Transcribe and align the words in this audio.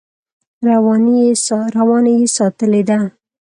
رواني 1.79 2.11
یې 2.19 2.25
ساتلې 2.35 2.81
ده. 2.89 2.99